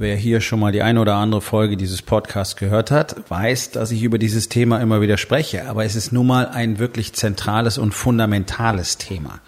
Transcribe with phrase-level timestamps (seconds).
[0.00, 3.90] Wer hier schon mal die eine oder andere Folge dieses Podcasts gehört hat, weiß, dass
[3.90, 5.68] ich über dieses Thema immer wieder spreche.
[5.68, 9.40] Aber es ist nun mal ein wirklich zentrales und fundamentales Thema.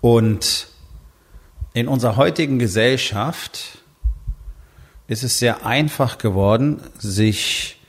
[0.00, 0.66] Und
[1.72, 3.78] in unserer heutigen Gesellschaft
[5.06, 7.80] ist es sehr einfach geworden, sich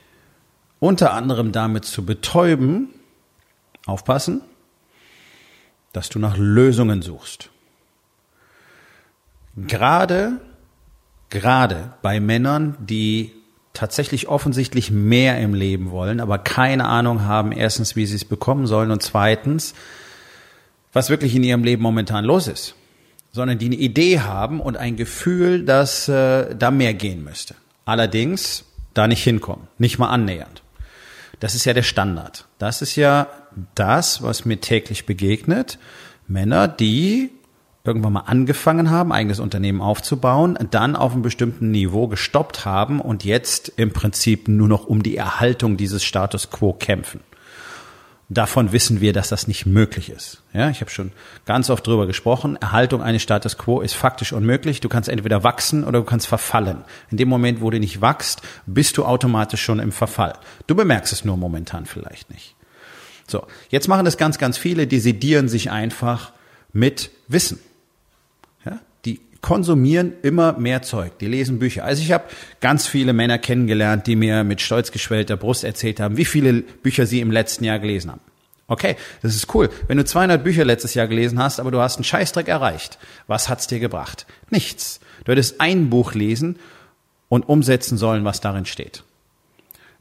[0.79, 2.89] unter anderem damit zu betäuben,
[3.87, 4.41] aufpassen,
[5.93, 7.49] dass du nach Lösungen suchst.
[9.55, 10.39] Gerade
[11.31, 13.31] gerade bei Männern, die
[13.73, 18.67] tatsächlich offensichtlich mehr im Leben wollen, aber keine Ahnung haben, erstens, wie sie es bekommen
[18.67, 19.73] sollen und zweitens,
[20.93, 22.75] was wirklich in ihrem Leben momentan los ist,
[23.31, 27.55] sondern die eine Idee haben und ein Gefühl, dass äh, da mehr gehen müsste.
[27.85, 30.61] Allerdings da nicht hinkommen, nicht mal annähernd.
[31.39, 32.45] Das ist ja der Standard.
[32.59, 33.27] Das ist ja
[33.73, 35.79] das, was mir täglich begegnet.
[36.27, 37.31] Männer, die
[37.83, 43.25] irgendwann mal angefangen haben, eigenes Unternehmen aufzubauen, dann auf einem bestimmten Niveau gestoppt haben und
[43.25, 47.21] jetzt im Prinzip nur noch um die Erhaltung dieses Status quo kämpfen.
[48.29, 50.41] Davon wissen wir, dass das nicht möglich ist.
[50.53, 51.11] Ja, ich habe schon
[51.45, 52.55] ganz oft drüber gesprochen.
[52.55, 54.79] Erhaltung eines Status quo ist faktisch unmöglich.
[54.79, 56.85] Du kannst entweder wachsen oder du kannst verfallen.
[57.09, 60.33] In dem Moment, wo du nicht wachst, bist du automatisch schon im Verfall.
[60.67, 62.55] Du bemerkst es nur momentan vielleicht nicht.
[63.27, 66.31] So, jetzt machen das ganz, ganz viele, die sedieren sich einfach
[66.71, 67.59] mit Wissen
[69.41, 71.17] konsumieren immer mehr Zeug.
[71.19, 71.83] Die lesen Bücher.
[71.83, 72.25] Also ich habe
[72.59, 77.05] ganz viele Männer kennengelernt, die mir mit stolz geschwellter Brust erzählt haben, wie viele Bücher
[77.05, 78.21] sie im letzten Jahr gelesen haben.
[78.67, 79.69] Okay, das ist cool.
[79.87, 83.49] Wenn du 200 Bücher letztes Jahr gelesen hast, aber du hast einen Scheißdreck erreicht, was
[83.49, 84.25] hat's dir gebracht?
[84.49, 85.01] Nichts.
[85.25, 86.57] Du hättest ein Buch lesen
[87.27, 89.03] und umsetzen sollen, was darin steht.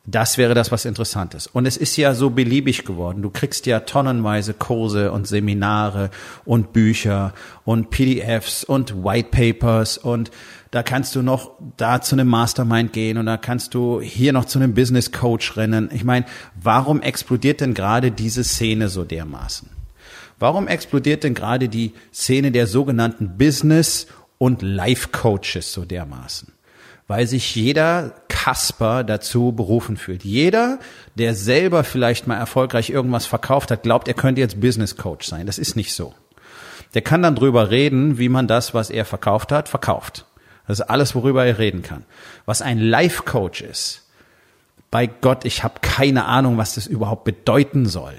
[0.07, 1.47] Das wäre das, was interessant ist.
[1.49, 3.21] Und es ist ja so beliebig geworden.
[3.21, 6.11] Du kriegst ja tonnenweise Kurse und Seminare
[6.45, 7.35] und Bücher
[7.65, 10.31] und PDFs und White Papers und
[10.71, 14.45] da kannst du noch da zu einem Mastermind gehen und da kannst du hier noch
[14.45, 15.91] zu einem Business Coach rennen.
[15.93, 16.25] Ich meine,
[16.61, 19.69] warum explodiert denn gerade diese Szene so dermaßen?
[20.39, 24.07] Warum explodiert denn gerade die Szene der sogenannten Business
[24.39, 26.53] und Life Coaches so dermaßen?
[27.11, 30.23] Weil sich jeder Kasper dazu berufen fühlt.
[30.23, 30.79] Jeder,
[31.17, 35.47] der selber vielleicht mal erfolgreich irgendwas verkauft hat, glaubt, er könnte jetzt Business Coach sein.
[35.47, 36.15] Das ist nicht so.
[36.95, 40.25] Der kann dann drüber reden, wie man das, was er verkauft hat, verkauft.
[40.69, 42.05] Das ist alles, worüber er reden kann.
[42.47, 44.09] Was ein Life Coach ist,
[44.93, 48.15] bei Gott, ich habe keine Ahnung, was das überhaupt bedeuten soll.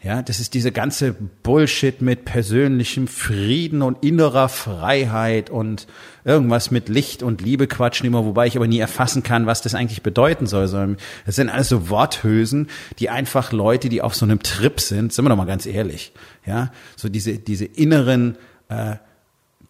[0.00, 5.88] Ja, das ist diese ganze Bullshit mit persönlichem Frieden und innerer Freiheit und
[6.24, 9.74] irgendwas mit Licht und Liebe quatschen immer, wobei ich aber nie erfassen kann, was das
[9.74, 10.96] eigentlich bedeuten soll.
[11.26, 12.68] Das sind alles so Worthülsen,
[13.00, 16.12] die einfach Leute, die auf so einem Trip sind, sind wir doch mal ganz ehrlich,
[16.46, 18.36] ja, so diese diese inneren
[18.68, 18.96] äh,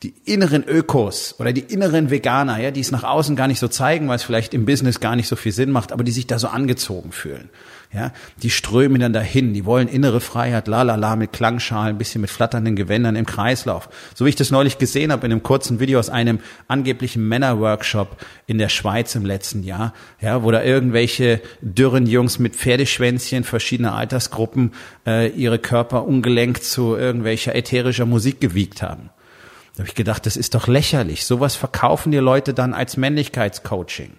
[0.04, 3.66] die inneren Ökos oder die inneren Veganer, ja, die es nach außen gar nicht so
[3.66, 6.28] zeigen, weil es vielleicht im Business gar nicht so viel Sinn macht, aber die sich
[6.28, 7.50] da so angezogen fühlen.
[7.92, 11.98] Ja, die strömen dann dahin, die wollen innere Freiheit, la la la mit Klangschalen, ein
[11.98, 13.88] bisschen mit flatternden Gewändern im Kreislauf.
[14.14, 16.38] So wie ich das neulich gesehen habe in einem kurzen Video aus einem
[16.68, 22.54] angeblichen Männerworkshop in der Schweiz im letzten Jahr, ja, wo da irgendwelche dürren Jungs mit
[22.54, 24.72] Pferdeschwänzchen verschiedener Altersgruppen
[25.06, 29.08] äh, ihre Körper ungelenkt zu irgendwelcher ätherischer Musik gewiegt haben.
[29.78, 31.24] Da habe ich gedacht, das ist doch lächerlich.
[31.24, 34.10] Sowas verkaufen die Leute dann als Männlichkeitscoaching.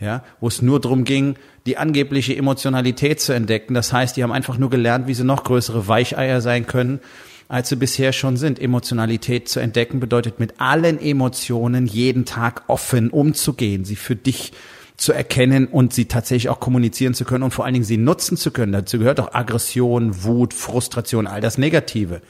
[0.00, 1.36] Ja, wo es nur darum ging,
[1.66, 3.74] die angebliche Emotionalität zu entdecken.
[3.74, 6.98] Das heißt, die haben einfach nur gelernt, wie sie noch größere Weicheier sein können,
[7.46, 8.58] als sie bisher schon sind.
[8.58, 14.52] Emotionalität zu entdecken bedeutet mit allen Emotionen jeden Tag offen umzugehen, sie für dich
[14.96, 18.36] zu erkennen und sie tatsächlich auch kommunizieren zu können und vor allen Dingen sie nutzen
[18.36, 18.72] zu können.
[18.72, 22.20] Dazu gehört auch Aggression, Wut, Frustration, all das Negative.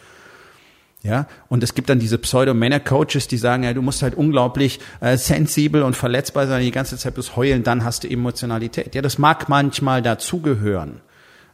[1.09, 5.17] Ja, und es gibt dann diese Pseudo-Männer-Coaches, die sagen, ja, du musst halt unglaublich äh,
[5.17, 8.95] sensibel und verletzbar sein, die ganze Zeit bloß heulen, dann hast du Emotionalität.
[8.95, 11.01] Ja, das mag manchmal dazugehören,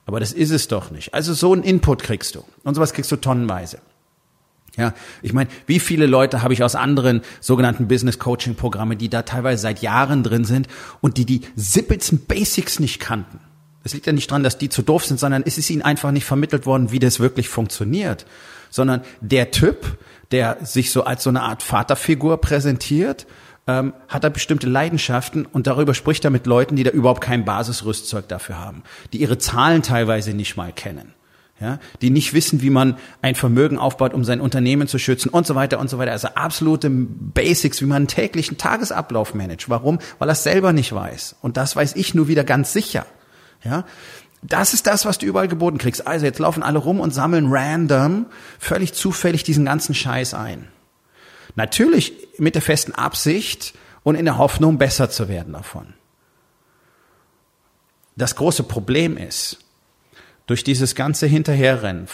[0.06, 1.14] aber das ist es doch nicht.
[1.14, 3.78] Also so einen Input kriegst du und sowas kriegst du tonnenweise.
[4.76, 4.92] Ja,
[5.22, 9.22] ich meine, wie viele Leute habe ich aus anderen sogenannten Business Coaching Programme, die da
[9.22, 10.66] teilweise seit Jahren drin sind
[11.00, 13.38] und die die simpelsten Basics nicht kannten.
[13.84, 16.10] Es liegt ja nicht dran, dass die zu doof sind, sondern es ist ihnen einfach
[16.10, 18.26] nicht vermittelt worden, wie das wirklich funktioniert
[18.74, 19.98] sondern der Typ,
[20.32, 23.24] der sich so als so eine Art Vaterfigur präsentiert,
[23.68, 27.44] ähm, hat er bestimmte Leidenschaften und darüber spricht er mit Leuten, die da überhaupt kein
[27.44, 28.82] Basisrüstzeug dafür haben,
[29.12, 31.14] die ihre Zahlen teilweise nicht mal kennen.
[31.60, 35.46] Ja, die nicht wissen, wie man ein Vermögen aufbaut, um sein Unternehmen zu schützen und
[35.46, 36.10] so weiter und so weiter.
[36.10, 39.70] Also absolute Basics, wie man einen täglichen Tagesablauf managt.
[39.70, 40.00] Warum?
[40.18, 41.36] Weil er es selber nicht weiß.
[41.42, 43.06] Und das weiß ich nur wieder ganz sicher.
[43.62, 43.84] Ja,
[44.46, 46.06] das ist das, was du überall geboten kriegst.
[46.06, 48.26] Also jetzt laufen alle rum und sammeln random,
[48.58, 50.68] völlig zufällig diesen ganzen Scheiß ein.
[51.56, 55.94] Natürlich mit der festen Absicht und in der Hoffnung, besser zu werden davon.
[58.16, 59.58] Das große Problem ist,
[60.46, 62.06] durch dieses ganze Hinterherrennen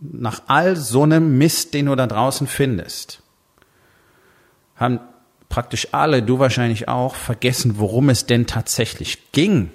[0.00, 3.20] nach all so einem Mist, den du da draußen findest,
[4.76, 5.00] haben
[5.50, 9.70] praktisch alle, du wahrscheinlich auch, vergessen, worum es denn tatsächlich ging.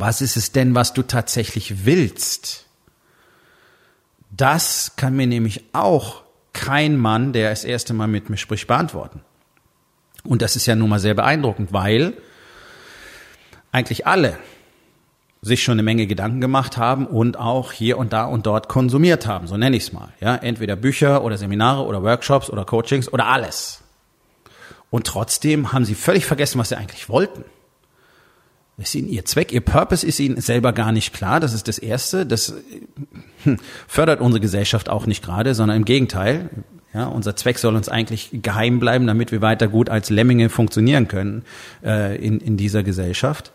[0.00, 2.66] Was ist es denn, was du tatsächlich willst?
[4.30, 6.22] Das kann mir nämlich auch
[6.54, 9.20] kein Mann, der das erste Mal mit mir spricht, beantworten.
[10.24, 12.14] Und das ist ja nun mal sehr beeindruckend, weil
[13.72, 14.38] eigentlich alle
[15.42, 19.26] sich schon eine Menge Gedanken gemacht haben und auch hier und da und dort konsumiert
[19.26, 20.08] haben, so nenne ich es mal.
[20.20, 23.82] Ja, entweder Bücher oder Seminare oder Workshops oder Coachings oder alles.
[24.88, 27.44] Und trotzdem haben sie völlig vergessen, was sie eigentlich wollten.
[28.80, 31.38] Ist ihnen ihr Zweck, ihr Purpose ist ihnen selber gar nicht klar.
[31.38, 32.24] Das ist das Erste.
[32.24, 32.54] Das
[33.44, 36.48] hm, fördert unsere Gesellschaft auch nicht gerade, sondern im Gegenteil.
[36.94, 41.08] Ja, unser Zweck soll uns eigentlich geheim bleiben, damit wir weiter gut als Lemminge funktionieren
[41.08, 41.44] können
[41.84, 43.52] äh, in, in dieser Gesellschaft.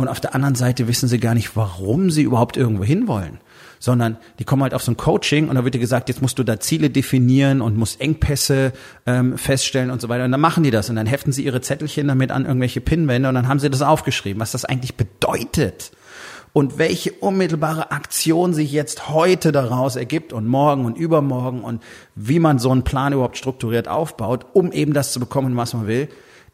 [0.00, 3.38] Und auf der anderen Seite wissen sie gar nicht, warum sie überhaupt irgendwo hinwollen
[3.80, 6.38] sondern die kommen halt auf so ein Coaching und da wird dir gesagt, jetzt musst
[6.38, 8.72] du da Ziele definieren und musst Engpässe
[9.06, 10.26] ähm, feststellen und so weiter.
[10.26, 13.28] Und dann machen die das und dann heften sie ihre Zettelchen damit an irgendwelche Pinnwände
[13.28, 15.92] und dann haben sie das aufgeschrieben, was das eigentlich bedeutet
[16.52, 21.82] und welche unmittelbare Aktion sich jetzt heute daraus ergibt und morgen und übermorgen und
[22.14, 25.86] wie man so einen Plan überhaupt strukturiert aufbaut, um eben das zu bekommen, was man
[25.86, 26.08] will,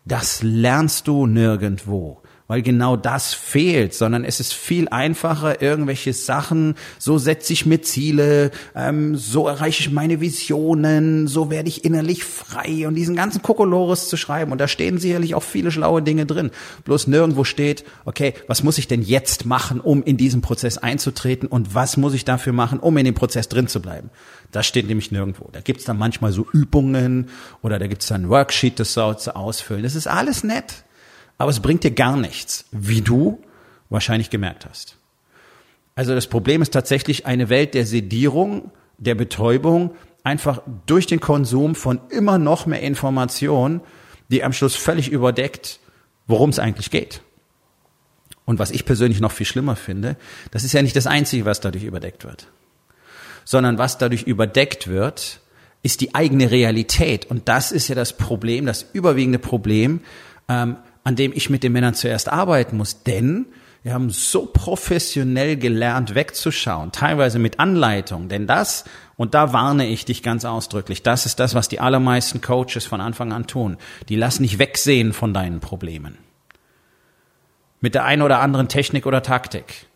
[0.05, 6.77] das lernst du nirgendwo weil genau das fehlt, sondern es ist viel einfacher, irgendwelche Sachen,
[6.99, 12.25] so setze ich mir Ziele, ähm, so erreiche ich meine Visionen, so werde ich innerlich
[12.25, 14.53] frei und diesen ganzen Kokolores zu schreiben.
[14.53, 16.51] Und da stehen sicherlich auch viele schlaue Dinge drin.
[16.85, 21.49] Bloß nirgendwo steht, okay, was muss ich denn jetzt machen, um in diesen Prozess einzutreten
[21.49, 24.11] und was muss ich dafür machen, um in dem Prozess drin zu bleiben.
[24.53, 25.49] Das steht nämlich nirgendwo.
[25.53, 27.29] Da gibt's dann manchmal so Übungen
[27.63, 29.83] oder da gibt's dann ein Worksheet, das soll zu ausfüllen.
[29.83, 30.86] Das ist alles nett
[31.39, 33.43] aber es bringt dir gar nichts, wie du
[33.89, 34.97] wahrscheinlich gemerkt hast.
[35.95, 39.95] Also das Problem ist tatsächlich eine Welt der Sedierung, der Betäubung,
[40.25, 43.81] einfach durch den Konsum von immer noch mehr Informationen,
[44.29, 45.81] die am Schluss völlig überdeckt,
[46.27, 47.23] worum es eigentlich geht.
[48.45, 50.17] Und was ich persönlich noch viel schlimmer finde,
[50.51, 52.49] das ist ja nicht das Einzige, was dadurch überdeckt wird,
[53.45, 55.41] sondern was dadurch überdeckt wird,
[55.83, 57.27] ist die eigene Realität.
[57.27, 60.01] Und das ist ja das Problem, das überwiegende Problem,
[60.49, 63.05] ähm, an dem ich mit den Männern zuerst arbeiten muss.
[63.05, 63.47] Denn
[63.85, 68.29] wir haben so professionell gelernt, wegzuschauen, teilweise mit Anleitung.
[68.29, 68.83] Denn das,
[69.17, 73.01] und da warne ich dich ganz ausdrücklich, das ist das, was die allermeisten Coaches von
[73.01, 73.77] Anfang an tun.
[74.09, 76.19] Die lassen nicht wegsehen von deinen Problemen.
[77.81, 79.87] Mit der einen oder anderen Technik oder Taktik.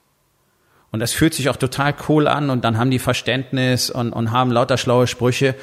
[0.92, 4.30] Und das fühlt sich auch total cool an und dann haben die Verständnis und, und
[4.30, 5.56] haben lauter schlaue Sprüche.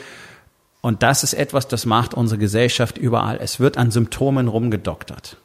[0.82, 3.40] Und das ist etwas, das macht unsere Gesellschaft überall.
[3.42, 5.38] Es wird an Symptomen rumgedoktert.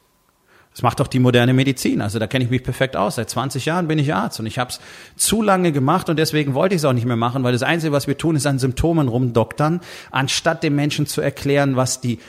[0.71, 2.01] Das macht auch die moderne Medizin.
[2.01, 3.15] Also da kenne ich mich perfekt aus.
[3.15, 4.79] Seit 20 Jahren bin ich Arzt und ich habe es
[5.15, 7.91] zu lange gemacht und deswegen wollte ich es auch nicht mehr machen, weil das Einzige,
[7.91, 12.19] was wir tun, ist an Symptomen rumdoktern, anstatt dem Menschen zu erklären, was die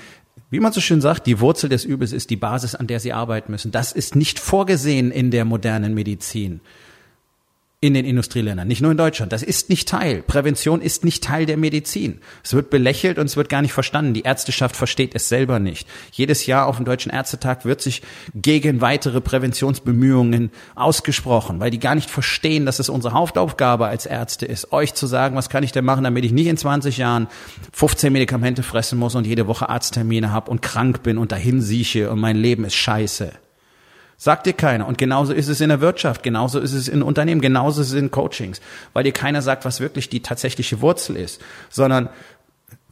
[0.50, 3.12] wie man so schön sagt, die Wurzel des Übels ist die Basis, an der sie
[3.12, 3.72] arbeiten müssen.
[3.72, 6.60] Das ist nicht vorgesehen in der modernen Medizin
[7.84, 9.30] in den Industrieländern, nicht nur in Deutschland.
[9.30, 10.22] Das ist nicht Teil.
[10.22, 12.18] Prävention ist nicht Teil der Medizin.
[12.42, 14.14] Es wird belächelt und es wird gar nicht verstanden.
[14.14, 15.86] Die Ärzteschaft versteht es selber nicht.
[16.10, 18.00] Jedes Jahr auf dem Deutschen Ärztetag wird sich
[18.34, 24.46] gegen weitere Präventionsbemühungen ausgesprochen, weil die gar nicht verstehen, dass es unsere Hauptaufgabe als Ärzte
[24.46, 27.26] ist, euch zu sagen, was kann ich denn machen, damit ich nicht in 20 Jahren
[27.74, 32.10] 15 Medikamente fressen muss und jede Woche Arzttermine habe und krank bin und dahin sieche
[32.10, 33.43] und mein Leben ist scheiße.
[34.16, 34.86] Sagt dir keiner.
[34.86, 37.94] Und genauso ist es in der Wirtschaft, genauso ist es in Unternehmen, genauso ist es
[37.94, 38.60] in Coachings,
[38.92, 42.08] weil dir keiner sagt, was wirklich die tatsächliche Wurzel ist, sondern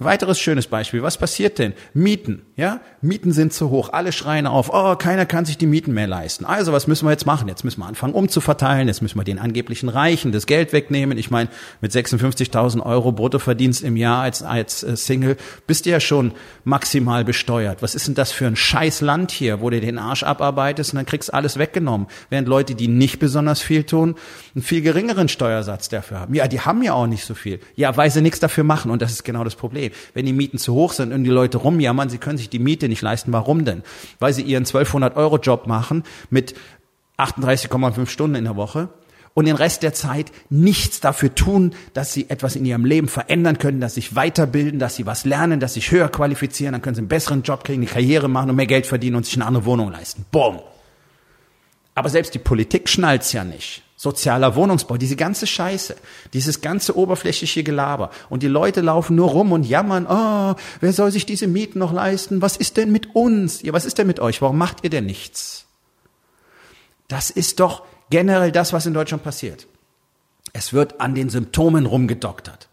[0.04, 1.02] Weiteres schönes Beispiel.
[1.02, 1.72] Was passiert denn?
[1.94, 2.80] Mieten, ja?
[3.00, 3.90] Mieten sind zu hoch.
[3.92, 6.44] Alle schreien auf, oh, keiner kann sich die Mieten mehr leisten.
[6.44, 7.48] Also, was müssen wir jetzt machen?
[7.48, 8.88] Jetzt müssen wir anfangen umzuverteilen.
[8.88, 11.18] Jetzt müssen wir den angeblichen Reichen das Geld wegnehmen.
[11.18, 11.48] Ich meine,
[11.80, 16.32] mit 56.000 Euro Bruttoverdienst im Jahr als, als äh, Single bist du ja schon
[16.64, 17.82] maximal besteuert.
[17.82, 20.96] Was ist denn das für ein scheiß Land hier, wo du den Arsch abarbeitest und
[20.96, 22.06] dann kriegst alles weggenommen?
[22.30, 24.16] Während Leute, die nicht besonders viel tun,
[24.54, 26.34] einen viel geringeren Steuersatz dafür haben.
[26.34, 27.60] Ja, die haben ja auch nicht so viel.
[27.76, 28.90] Ja, weil sie nichts dafür machen.
[28.90, 29.91] Und das ist genau das Problem.
[30.14, 32.88] Wenn die Mieten zu hoch sind und die Leute rumjammern, sie können sich die Miete
[32.88, 33.32] nicht leisten.
[33.32, 33.82] Warum denn?
[34.18, 36.54] Weil sie ihren 1200 Euro Job machen mit
[37.18, 38.88] 38,5 Stunden in der Woche
[39.34, 43.58] und den Rest der Zeit nichts dafür tun, dass sie etwas in ihrem Leben verändern
[43.58, 46.82] können, dass sie sich weiterbilden, dass sie was lernen, dass sie sich höher qualifizieren, dann
[46.82, 49.36] können sie einen besseren Job kriegen, eine Karriere machen und mehr Geld verdienen und sich
[49.36, 50.26] eine andere Wohnung leisten.
[50.30, 50.60] Boom.
[51.94, 55.94] Aber selbst die Politik schnallt's ja nicht sozialer Wohnungsbau, diese ganze Scheiße,
[56.32, 58.10] dieses ganze oberflächliche Gelaber.
[58.30, 61.92] Und die Leute laufen nur rum und jammern, oh, wer soll sich diese Mieten noch
[61.92, 62.42] leisten?
[62.42, 63.62] Was ist denn mit uns?
[63.62, 64.42] Ja, was ist denn mit euch?
[64.42, 65.66] Warum macht ihr denn nichts?
[67.06, 69.68] Das ist doch generell das, was in Deutschland passiert.
[70.52, 72.68] Es wird an den Symptomen rumgedoktert.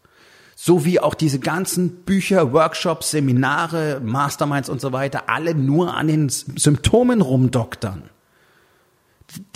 [0.56, 6.08] So wie auch diese ganzen Bücher, Workshops, Seminare, Masterminds und so weiter, alle nur an
[6.08, 8.10] den Symptomen rumdoktern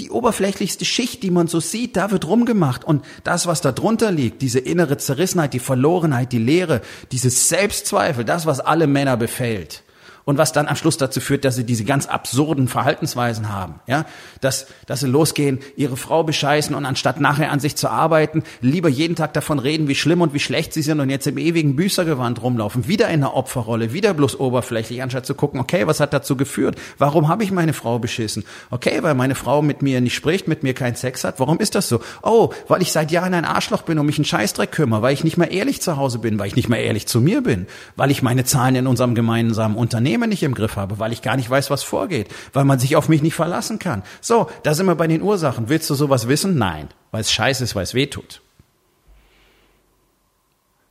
[0.00, 2.84] die oberflächlichste Schicht, die man so sieht, da wird rumgemacht.
[2.84, 8.24] Und das, was da drunter liegt, diese innere Zerrissenheit, die Verlorenheit, die Leere, dieses Selbstzweifel,
[8.24, 9.83] das, was alle Männer befällt,
[10.24, 14.06] und was dann am Schluss dazu führt, dass sie diese ganz absurden Verhaltensweisen haben, ja,
[14.40, 18.88] dass, dass sie losgehen, ihre Frau bescheißen und anstatt nachher an sich zu arbeiten, lieber
[18.88, 21.76] jeden Tag davon reden, wie schlimm und wie schlecht sie sind und jetzt im ewigen
[21.76, 26.12] Büßergewand rumlaufen, wieder in der Opferrolle, wieder bloß oberflächlich, anstatt zu gucken, okay, was hat
[26.12, 26.76] dazu geführt?
[26.98, 28.44] Warum habe ich meine Frau beschissen?
[28.70, 31.38] Okay, weil meine Frau mit mir nicht spricht, mit mir keinen Sex hat.
[31.40, 32.00] Warum ist das so?
[32.22, 35.24] Oh, weil ich seit Jahren ein Arschloch bin und mich einen Scheißdreck kümmere, weil ich
[35.24, 37.66] nicht mehr ehrlich zu Hause bin, weil ich nicht mehr ehrlich zu mir bin,
[37.96, 41.22] weil ich meine Zahlen in unserem gemeinsamen Unternehmen Unternehmen nicht im Griff habe, weil ich
[41.22, 44.02] gar nicht weiß, was vorgeht, weil man sich auf mich nicht verlassen kann.
[44.20, 45.68] So, da sind wir bei den Ursachen.
[45.68, 46.56] Willst du sowas wissen?
[46.56, 48.40] Nein, weil es scheiße ist, weil es weh tut.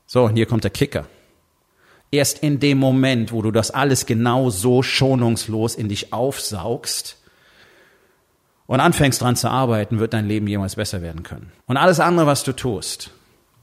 [0.05, 1.05] So, und hier kommt der Kicker.
[2.11, 7.17] Erst in dem Moment, wo du das alles genau so schonungslos in dich aufsaugst
[8.67, 11.51] und anfängst dran zu arbeiten, wird dein Leben jemals besser werden können.
[11.65, 13.11] Und alles andere, was du tust,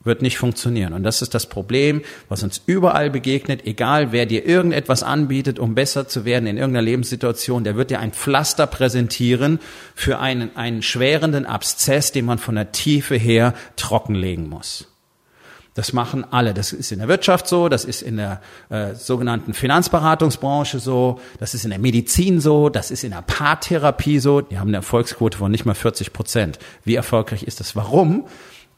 [0.02, 0.92] wird nicht funktionieren.
[0.92, 5.74] Und das ist das Problem, was uns überall begegnet, egal wer dir irgendetwas anbietet, um
[5.74, 9.60] besser zu werden in irgendeiner Lebenssituation, der wird dir ein Pflaster präsentieren
[9.94, 14.86] für einen, einen schwerenden Abszess, den man von der Tiefe her trockenlegen muss.
[15.74, 16.52] Das machen alle.
[16.52, 18.40] Das ist in der Wirtschaft so, das ist in der
[18.70, 24.18] äh, sogenannten Finanzberatungsbranche so, das ist in der Medizin so, das ist in der Paartherapie
[24.18, 24.40] so.
[24.40, 26.58] Die haben eine Erfolgsquote von nicht mal 40 Prozent.
[26.84, 27.76] Wie erfolgreich ist das?
[27.76, 28.26] Warum?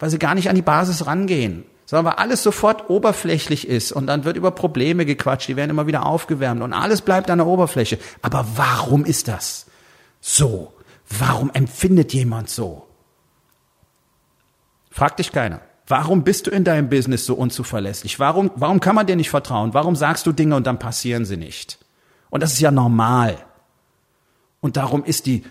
[0.02, 4.09] Weil sie gar nicht an die Basis rangehen, sondern weil alles sofort oberflächlich ist und
[4.09, 7.47] dann wird über Probleme gequatscht, die werden immer wieder aufgewärmt und alles bleibt an der
[7.47, 8.00] Oberfläche.
[8.21, 9.66] Aber warum ist das
[10.21, 10.73] so?
[11.09, 12.88] Warum empfindet jemand so?
[14.90, 15.61] Fragt dich keiner.
[15.87, 18.18] Warum bist du in deinem Business so unzuverlässig?
[18.18, 19.73] Warum, warum kann man dir nicht vertrauen?
[19.73, 21.78] Warum sagst du Dinge und dann passieren sie nicht?
[22.28, 23.37] Und das ist ja normal.
[24.61, 25.44] Und darum ist die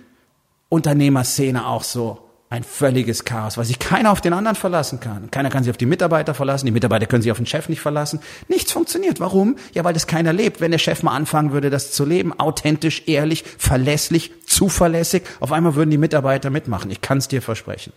[0.67, 5.31] Unternehmerszene auch so ein völliges Chaos, weil sich keiner auf den anderen verlassen kann.
[5.31, 7.79] Keiner kann sich auf die Mitarbeiter verlassen, die Mitarbeiter können sich auf den Chef nicht
[7.79, 8.19] verlassen.
[8.49, 9.21] Nichts funktioniert.
[9.21, 9.55] Warum?
[9.73, 10.59] Ja, weil das keiner lebt.
[10.59, 15.75] Wenn der Chef mal anfangen würde, das zu leben, authentisch, ehrlich, verlässlich, zuverlässig, auf einmal
[15.75, 16.91] würden die Mitarbeiter mitmachen.
[16.91, 17.93] Ich kann es dir versprechen.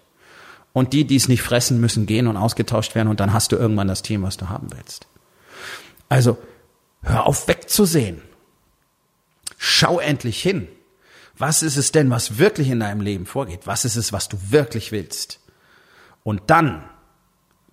[0.73, 3.56] Und die, die es nicht fressen, müssen gehen und ausgetauscht werden und dann hast du
[3.56, 5.08] irgendwann das Team, was du haben willst.
[6.08, 6.38] Also,
[7.02, 8.23] hör auf wegzusehen.
[9.58, 10.68] Schau endlich hin.
[11.36, 13.66] Was ist es denn, was wirklich in deinem Leben vorgeht?
[13.66, 15.40] Was ist es, was du wirklich willst?
[16.22, 16.84] Und dann,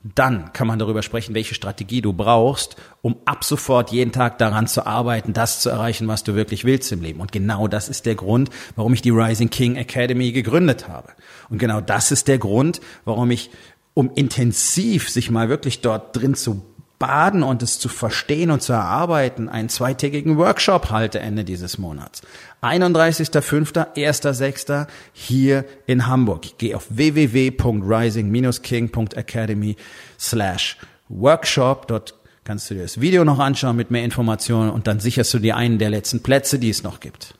[0.03, 4.65] dann kann man darüber sprechen, welche Strategie du brauchst, um ab sofort jeden Tag daran
[4.67, 7.21] zu arbeiten, das zu erreichen, was du wirklich willst im Leben.
[7.21, 11.09] Und genau das ist der Grund, warum ich die Rising King Academy gegründet habe.
[11.49, 13.51] Und genau das ist der Grund, warum ich,
[13.93, 16.65] um intensiv sich mal wirklich dort drin zu
[17.01, 22.21] baden und es zu verstehen und zu erarbeiten, einen zweitägigen Workshop halte Ende dieses Monats.
[22.61, 24.85] 31.05., 1.06.
[25.11, 26.59] hier in Hamburg.
[26.59, 29.77] Geh auf www.rising-king.academy
[30.19, 30.77] slash
[31.09, 31.87] workshop.
[31.87, 35.39] Dort kannst du dir das Video noch anschauen mit mehr Informationen und dann sicherst du
[35.39, 37.33] dir einen der letzten Plätze, die es noch gibt.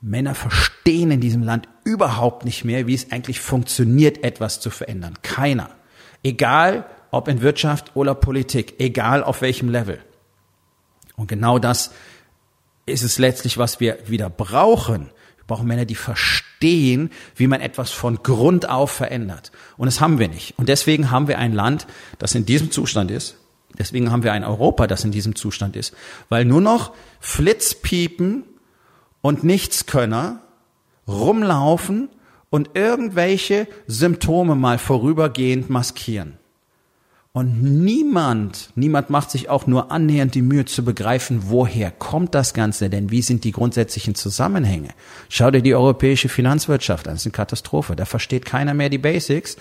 [0.00, 5.14] Männer verstehen in diesem Land überhaupt nicht mehr, wie es eigentlich funktioniert, etwas zu verändern.
[5.22, 5.70] Keiner.
[6.22, 9.98] Egal, ob in Wirtschaft oder Politik, egal auf welchem Level.
[11.16, 11.92] Und genau das
[12.84, 15.06] ist es letztlich, was wir wieder brauchen.
[15.36, 19.50] Wir brauchen Männer, die verstehen, wie man etwas von Grund auf verändert.
[19.78, 20.58] Und das haben wir nicht.
[20.58, 21.86] Und deswegen haben wir ein Land,
[22.18, 23.38] das in diesem Zustand ist.
[23.78, 25.94] Deswegen haben wir ein Europa, das in diesem Zustand ist.
[26.28, 28.44] Weil nur noch Flitzpiepen
[29.22, 30.42] und Nichtskönner
[31.08, 32.10] rumlaufen
[32.50, 36.38] und irgendwelche Symptome mal vorübergehend maskieren.
[37.32, 42.52] Und niemand, niemand macht sich auch nur annähernd die Mühe zu begreifen, woher kommt das
[42.54, 43.10] Ganze denn?
[43.10, 44.88] Wie sind die grundsätzlichen Zusammenhänge?
[45.28, 47.94] Schau dir die europäische Finanzwirtschaft an, das ist eine Katastrophe.
[47.94, 49.56] Da versteht keiner mehr die Basics.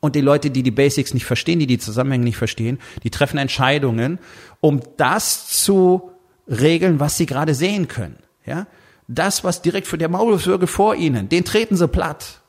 [0.00, 3.38] Und die Leute, die die Basics nicht verstehen, die die Zusammenhänge nicht verstehen, die treffen
[3.38, 4.18] Entscheidungen,
[4.60, 6.10] um das zu
[6.48, 8.16] regeln, was sie gerade sehen können.
[8.44, 8.66] Ja?
[9.08, 12.40] Das, was direkt für der Maulwurfswürge vor ihnen, den treten sie platt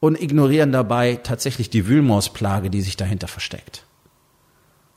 [0.00, 3.84] und ignorieren dabei tatsächlich die Wühlmausplage, die sich dahinter versteckt.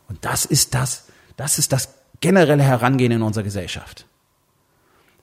[0.07, 4.05] Und das ist das, das ist das generelle Herangehen in unserer Gesellschaft.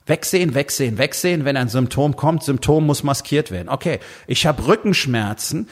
[0.05, 3.69] Wegsehen, wegsehen, wegsehen, wenn ein Symptom kommt, Symptom muss maskiert werden.
[3.69, 5.67] Okay, ich habe Rückenschmerzen,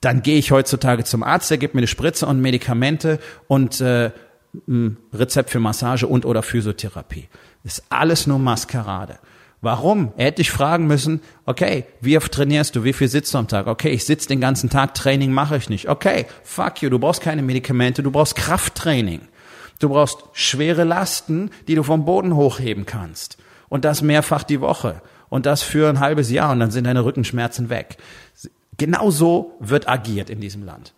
[0.00, 4.10] dann gehe ich heutzutage zum Arzt, der gibt mir eine Spritze und Medikamente und äh,
[4.66, 7.28] ein Rezept für Massage und oder Physiotherapie.
[7.62, 9.18] Ist alles nur Maskerade.
[9.62, 10.12] Warum?
[10.16, 13.48] Er hätte dich fragen müssen, okay, wie oft trainierst du, wie viel sitzt du am
[13.48, 13.66] Tag?
[13.66, 15.88] Okay, ich sitze den ganzen Tag, Training mache ich nicht.
[15.88, 19.20] Okay, fuck you, du brauchst keine Medikamente, du brauchst Krafttraining.
[19.78, 23.38] Du brauchst schwere Lasten, die du vom Boden hochheben kannst.
[23.68, 25.02] Und das mehrfach die Woche.
[25.28, 27.98] Und das für ein halbes Jahr und dann sind deine Rückenschmerzen weg.
[28.78, 30.94] Genau so wird agiert in diesem Land.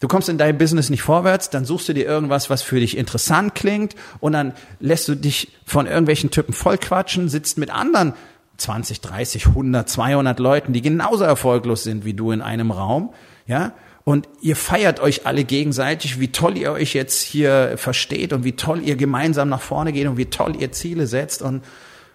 [0.00, 2.96] Du kommst in deinem Business nicht vorwärts, dann suchst du dir irgendwas, was für dich
[2.96, 8.14] interessant klingt und dann lässt du dich von irgendwelchen Typen vollquatschen, sitzt mit anderen
[8.56, 13.12] 20, 30, 100, 200 Leuten, die genauso erfolglos sind wie du in einem Raum,
[13.46, 13.72] ja?
[14.02, 18.56] Und ihr feiert euch alle gegenseitig, wie toll ihr euch jetzt hier versteht und wie
[18.56, 21.62] toll ihr gemeinsam nach vorne geht und wie toll ihr Ziele setzt und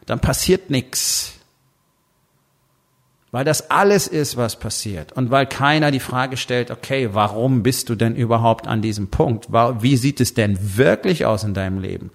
[0.08, 1.35] dann passiert nichts
[3.32, 7.90] weil das alles ist, was passiert und weil keiner die Frage stellt, okay, warum bist
[7.90, 9.52] du denn überhaupt an diesem Punkt?
[9.52, 12.12] Wie sieht es denn wirklich aus in deinem Leben?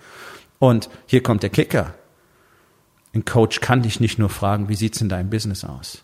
[0.59, 1.95] Und hier kommt der Kicker.
[3.13, 6.03] Ein Coach kann dich nicht nur fragen, wie sieht's in deinem Business aus?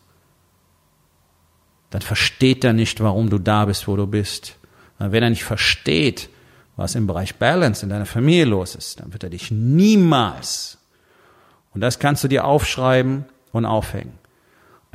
[1.90, 4.56] Dann versteht er nicht, warum du da bist, wo du bist.
[4.98, 6.28] Wenn er nicht versteht,
[6.76, 10.78] was im Bereich Balance in deiner Familie los ist, dann wird er dich niemals,
[11.72, 14.18] und das kannst du dir aufschreiben und aufhängen,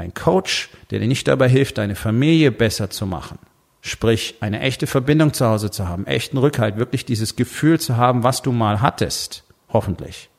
[0.02, 3.40] ein Coach, der dir nicht dabei hilft, deine Familie besser zu machen.
[3.82, 8.24] Sprich, eine echte Verbindung zu Hause zu haben, echten Rückhalt, wirklich dieses Gefühl zu haben,
[8.24, 10.30] was du mal hattest, hoffentlich.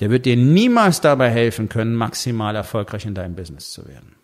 [0.00, 4.14] Der wird dir niemals dabei helfen können, maximal erfolgreich in deinem Business zu werden.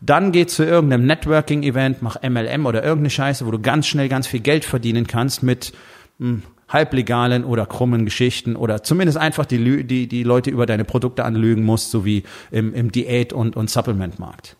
[0.00, 4.26] Dann geh zu irgendeinem Networking-Event, mach MLM oder irgendeine Scheiße, wo du ganz schnell ganz
[4.26, 5.72] viel Geld verdienen kannst mit
[6.18, 11.24] hm, halblegalen oder krummen Geschichten oder zumindest einfach die, die, die Leute über deine Produkte
[11.24, 14.56] anlügen musst, so wie im, im Diät- und, und Supplementmarkt.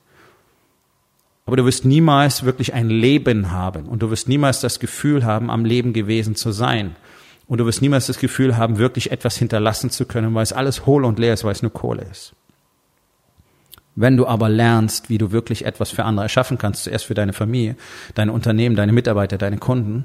[1.47, 5.51] Aber du wirst niemals wirklich ein Leben haben und du wirst niemals das Gefühl haben,
[5.51, 6.97] am Leben gewesen zu sein.
[7.47, 10.85] Und du wirst niemals das Gefühl haben, wirklich etwas hinterlassen zu können, weil es alles
[10.85, 12.35] hohl und leer ist, weil es nur Kohle ist.
[13.97, 17.33] Wenn du aber lernst, wie du wirklich etwas für andere erschaffen kannst, zuerst für deine
[17.33, 17.77] Familie,
[18.15, 20.05] deine Unternehmen, deine Mitarbeiter, deine Kunden,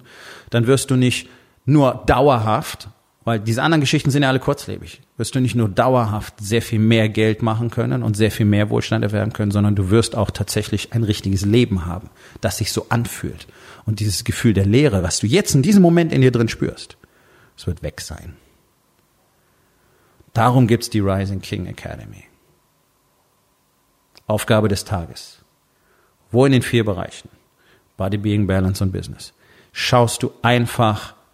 [0.50, 1.28] dann wirst du nicht
[1.66, 2.90] nur dauerhaft,
[3.24, 6.80] weil diese anderen Geschichten sind ja alle kurzlebig, wirst du nicht nur dauerhaft sehr viel
[6.80, 10.30] mehr Geld machen können und sehr viel mehr Wohlstand erwerben können, sondern du wirst auch
[10.30, 12.10] tatsächlich ein richtiges Leben haben,
[12.42, 13.48] das sich so anfühlt.
[13.86, 16.98] Und dieses Gefühl der Leere, was du jetzt in diesem Moment in dir drin spürst,
[17.58, 18.36] es wird weg sein.
[20.34, 22.26] Darum gibt's die Rising King Academy.
[24.28, 25.40] Aufgabe des Tages.
[26.32, 27.30] Wo in den vier Bereichen?
[27.98, 29.34] Body, Being, Balance und Business.
[29.72, 31.14] Schaust du einfach